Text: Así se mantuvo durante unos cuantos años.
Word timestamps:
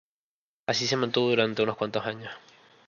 Así 0.65 0.87
se 0.87 0.97
mantuvo 0.97 1.29
durante 1.29 1.61
unos 1.61 1.77
cuantos 1.77 2.03
años. 2.07 2.31